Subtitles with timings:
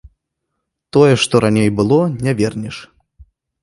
[0.97, 2.85] Тое, што раней было, не вернеш.